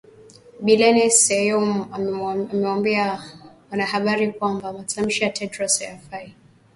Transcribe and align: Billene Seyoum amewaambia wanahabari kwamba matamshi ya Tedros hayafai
Billene 0.59 1.05
Seyoum 1.11 1.87
amewaambia 1.95 3.23
wanahabari 3.71 4.31
kwamba 4.33 4.73
matamshi 4.73 5.23
ya 5.23 5.29
Tedros 5.29 5.79
hayafai 5.79 6.35